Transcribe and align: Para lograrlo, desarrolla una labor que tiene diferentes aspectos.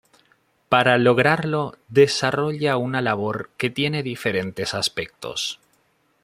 Para 0.67 0.97
lograrlo, 0.97 1.77
desarrolla 1.87 2.77
una 2.77 3.01
labor 3.01 3.51
que 3.55 3.69
tiene 3.69 4.01
diferentes 4.01 4.73
aspectos. 4.73 5.59